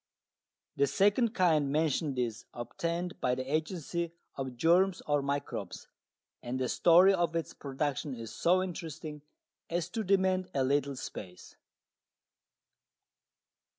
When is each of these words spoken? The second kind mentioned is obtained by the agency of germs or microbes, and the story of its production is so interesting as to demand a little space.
The 0.77 0.87
second 0.87 1.35
kind 1.35 1.71
mentioned 1.71 2.17
is 2.17 2.45
obtained 2.55 3.21
by 3.21 3.35
the 3.35 3.43
agency 3.43 4.11
of 4.35 4.57
germs 4.57 4.99
or 5.05 5.21
microbes, 5.21 5.89
and 6.41 6.59
the 6.59 6.69
story 6.69 7.13
of 7.13 7.35
its 7.35 7.53
production 7.53 8.15
is 8.15 8.33
so 8.33 8.63
interesting 8.63 9.21
as 9.69 9.89
to 9.89 10.03
demand 10.03 10.49
a 10.55 10.63
little 10.63 10.95
space. 10.95 11.55